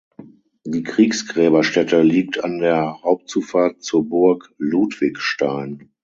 Die 0.65 0.81
Kriegsgräberstätte 0.81 2.01
liegt 2.01 2.43
an 2.43 2.57
der 2.57 3.03
Hauptzufahrt 3.03 3.83
zur 3.83 4.09
Burg 4.09 4.49
Ludwigstein. 4.57 5.91